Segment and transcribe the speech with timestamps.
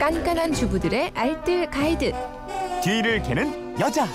[0.00, 2.10] 깐깐한 주부들의 알뜰 가이드.
[2.82, 4.06] 뒤를 캐는 여자.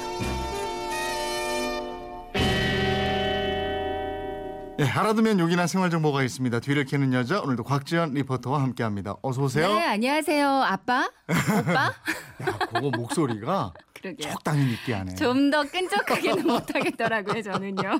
[4.80, 6.60] 예, 알아두면 요긴한 생활 정보가 있습니다.
[6.60, 9.16] 뒤를 캐는 여자 오늘도 곽지연 리포터와 함께합니다.
[9.22, 9.68] 어서 오세요.
[9.76, 10.50] 네, 안녕하세요.
[10.50, 11.08] 아빠?
[11.30, 11.94] 오빠?
[12.42, 13.72] 야, 그거 목소리가
[14.06, 14.32] 그러게요.
[14.32, 15.16] 적당히 느끼하네.
[15.16, 18.00] 좀 더 끈적하게는 못하겠더라고요, 저는요.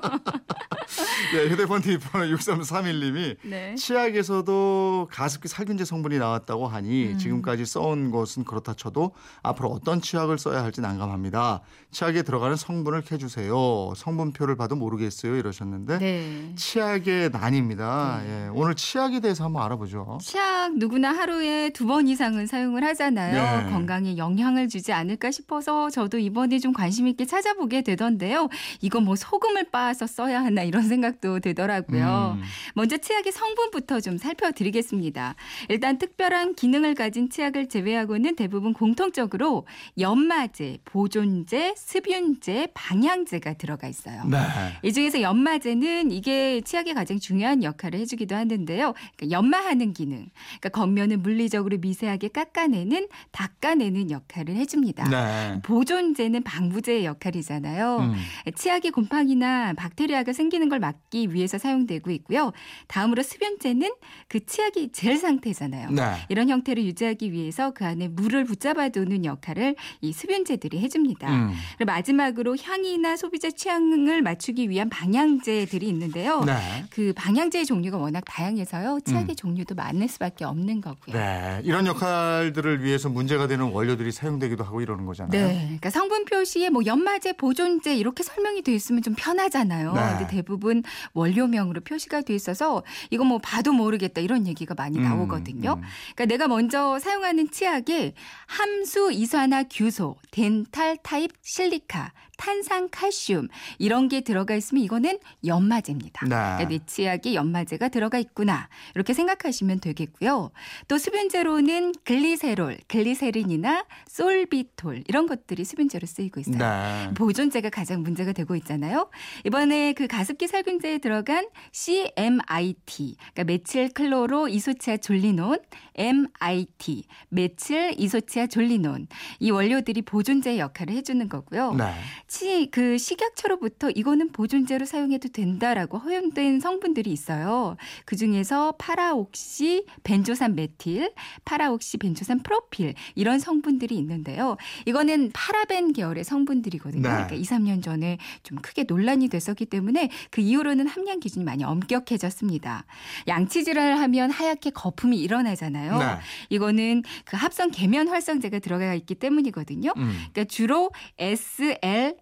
[1.34, 3.74] 네, 휴대폰 뒷번호 6331님이 네.
[3.76, 7.18] 치약에서도 가습기 살균제 성분이 나왔다고 하니 음.
[7.18, 11.60] 지금까지 써온 것은 그렇다 쳐도 앞으로 어떤 치약을 써야 할지 난감합니다.
[11.90, 13.92] 치약에 들어가는 성분을 캐주세요.
[13.96, 16.52] 성분표를 봐도 모르겠어요 이러셨는데 네.
[16.56, 18.20] 치약의 난입니다.
[18.24, 20.18] 예, 오늘 치약에 대해서 한번 알아보죠.
[20.20, 23.62] 치약 누구나 하루에 두 번 이상은 사용을 하잖아요.
[23.66, 23.70] 네.
[23.70, 28.50] 건강에 영향을 주지 않을까 싶어서 저도 이번에 좀 관심 있게 찾아보게 되던데요.
[28.82, 32.36] 이거 뭐 소금을 빻아서 써야 하나 이런 생각도 들더라고요.
[32.36, 32.42] 음.
[32.74, 35.36] 먼저 치약의 성분부터 좀 살펴드리겠습니다.
[35.70, 39.66] 일단 특별한 기능을 가진 치약을 제외하고는 대부분 공통적으로
[39.98, 44.22] 연마제, 보존제, 습윤제, 방향제가 들어가 있어요.
[44.26, 44.36] 네.
[44.82, 48.92] 이 중에서 연마제는 이게 치약에 가장 중요한 역할을 해주기도 하는데요.
[49.16, 50.28] 그러니까 연마하는 기능,
[50.60, 55.08] 그러니까 겉면을 물리적으로 미세하게 깎아내는, 닦아내는 역할을 해줍니다.
[55.08, 55.62] 네.
[55.76, 57.98] 보존제는 방부제의 역할이잖아요.
[57.98, 58.14] 음.
[58.54, 62.52] 치약이 곰팡이나 박테리아가 생기는 걸 막기 위해서 사용되고 있고요.
[62.88, 63.92] 다음으로 습연제는
[64.26, 65.90] 그 치약이 젤 상태잖아요.
[65.90, 66.02] 네.
[66.30, 71.30] 이런 형태를 유지하기 위해서 그 안에 물을 붙잡아 두는 역할을 이 습연제들이 해줍니다.
[71.30, 71.52] 음.
[71.76, 76.42] 그리고 마지막으로 향이나 소비자 취향을 맞추기 위한 방향제들이 있는데요.
[76.44, 76.54] 네.
[76.88, 79.00] 그 방향제의 종류가 워낙 다양해서요.
[79.04, 79.36] 치약의 음.
[79.36, 81.14] 종류도 많을 수밖에 없는 거고요.
[81.14, 81.60] 네.
[81.64, 85.46] 이런 역할들을 위해서 문제가 되는 원료들이 사용되기도 하고 이러는 거잖아요.
[85.46, 85.65] 네.
[85.66, 89.92] 그러니까 성분 표시에 뭐 연마제, 보존제 이렇게 설명이 돼 있으면 좀 편하잖아요.
[89.92, 90.00] 네.
[90.00, 95.74] 근데 대부분 원료명으로 표시가 돼 있어서 이거 뭐 봐도 모르겠다 이런 얘기가 많이 음, 나오거든요.
[95.74, 95.82] 음.
[96.14, 98.14] 그러니까 내가 먼저 사용하는 치약에
[98.46, 103.48] 함수 이산화 규소, dental type 실리카, 탄산 칼슘
[103.78, 106.26] 이런 게 들어가 있으면 이거는 연마제입니다.
[106.26, 106.28] 네.
[106.28, 110.50] 그러니까 내 치약에 연마제가 들어가 있구나 이렇게 생각하시면 되겠고요.
[110.88, 116.58] 또 수분제로는 글리세롤, 글리세린이나 솔비톨 이런 것들이 수분제로 쓰이고 있어요.
[116.58, 117.14] 네.
[117.14, 119.10] 보존제가 가장 문제가 되고 있잖아요.
[119.44, 125.58] 이번에 그 가습기 살균제에 들어간 CMIT, 그러니까 methylchloroisothiazolinone,
[125.94, 129.08] MIT, methylisothiazolinone
[129.40, 131.74] 이 원료들이 보존제 역할을 해주는 거고요.
[131.74, 131.92] 네.
[132.28, 137.76] 치, 그 식약처로부터 이거는 보존제로 사용해도 된다라고 허용된 성분들이 있어요.
[138.04, 141.12] 그 중에서 파라옥시 벤조산 메틸,
[141.44, 144.56] 파라옥시 벤조산 프로필 이런 성분들이 있는데요.
[144.86, 147.02] 이거는 파라벤 계열의 성분들이거든요.
[147.02, 147.08] 네.
[147.08, 152.86] 그러니까 2, 3년 전에 좀 크게 논란이 됐었기 때문에 그 이후로는 함량 기준이 많이 엄격해졌습니다.
[153.28, 155.98] 양치질을 하면 하얗게 거품이 일어나잖아요.
[155.98, 156.06] 네.
[156.50, 159.92] 이거는 그 합성 계면 활성제가 들어가 있기 때문이거든요.
[159.96, 160.12] 음.
[160.32, 160.90] 그러니까 주로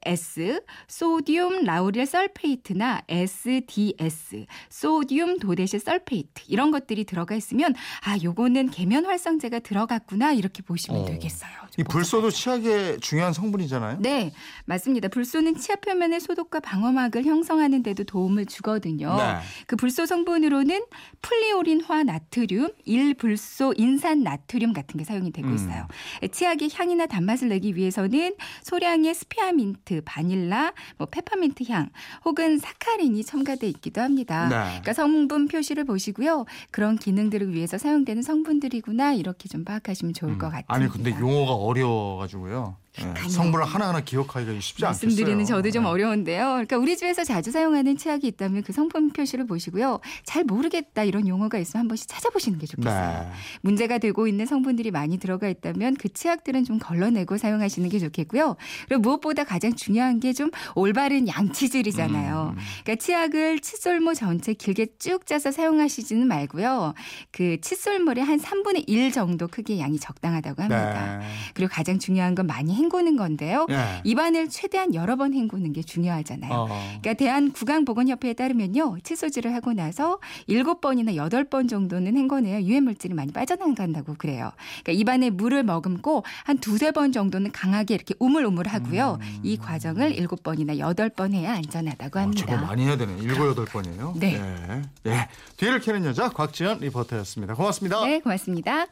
[0.04, 7.74] SLS, sodium lauryl sulfate나 SDS, sodium dodecyl sulfate 이런 것들이 들어가 있으면
[8.04, 11.04] 아 요거는 계면 활성제가 들어갔구나 이렇게 보시면 어.
[11.04, 11.50] 되겠어요.
[11.78, 13.98] 이 불소도 치약의 중요한 성분이잖아요.
[14.00, 14.32] 네,
[14.64, 15.08] 맞습니다.
[15.08, 19.16] 불소는 치아 표면의 소독과 방어막을 형성하는 데도 도움을 주거든요.
[19.16, 19.38] 네.
[19.66, 20.84] 그 불소 성분으로는
[21.22, 25.54] 플루오린화 나트륨, 일불소 인산 나트륨 같은 게 사용이 되고 음.
[25.54, 25.88] 있어요.
[26.30, 31.90] 치약의 향이나 단맛을 내기 위해서는 소량의 스피어민트, 바닐라, 뭐 페퍼민트 향
[32.24, 34.48] 혹은 사카린이 첨가돼 있기도 합니다.
[34.48, 34.56] 네.
[34.66, 36.46] 그러니까 성분 표시를 보시고요.
[36.70, 40.74] 그런 기능들을 위해서 사용되는 성분들이구나 이렇게 좀 파악하시면 좋을 것 같습니다.
[40.74, 42.76] 아니 근데 용어가 어려워 가지고요.
[43.00, 43.28] 예.
[43.28, 45.08] 성분을 하나하나 기억하기가 쉽지 않겠어요.
[45.08, 45.88] 말씀드리는 저도 좀 네.
[45.88, 46.44] 어려운데요.
[46.50, 49.98] 그러니까 우리 집에서 자주 사용하는 치약이 있다면 그 성분 표시를 보시고요.
[50.24, 53.22] 잘 모르겠다 이런 용어가 있으면 한 번씩 찾아보시는 게 좋겠어요.
[53.22, 53.30] 네.
[53.62, 58.56] 문제가 되고 있는 성분들이 많이 들어가 있다면 그 치약들은 좀 걸러내고 사용하시는 게 좋겠고요.
[58.88, 62.54] 그리고 무엇보다 가장 중요한 게 좀 올바른 양치질이잖아요.
[62.56, 62.62] 음.
[62.84, 66.94] 그러니까 치약을 칫솔모 전체 길게 쭉 짜서 사용하시지는 말고요.
[67.30, 71.18] 그 칫솔물의 한 3분의 1 정도 크기의 양이 적당하다고 합니다.
[71.18, 71.26] 네.
[71.54, 73.66] 그리고 가장 중요한 건 많이 헹구는 건데요.
[73.68, 74.00] 네.
[74.04, 76.52] 입안을 최대한 여러 번 헹구는 게 중요하잖아요.
[76.52, 76.66] 어.
[76.68, 78.98] 그러니까 대한 구강보건협회에 따르면요.
[79.02, 84.52] 칫솔질을 하고 나서 7번이나 8번 정도는 헹궈내야 유해물질이 많이 빠져나간다고 그래요.
[84.82, 89.18] 그러니까 입안에 물을 머금고 한 두세 번 정도는 강하게 이렇게 우물우물 하고요.
[89.20, 89.40] 음.
[89.42, 92.46] 이 과정을 7번이나 8번 해야 안전하다고 어, 합니다.
[92.46, 93.16] 저거 많이 해야 되네.
[93.20, 94.14] 일곱 여덟 번이에요.
[94.16, 94.38] 네.
[94.38, 94.82] 네.
[95.06, 95.28] 예.
[95.56, 97.54] 뒤를 캐는 여자 곽지연 리포터였습니다.
[97.54, 98.04] 고맙습니다.
[98.04, 98.86] 네, 고맙습니다.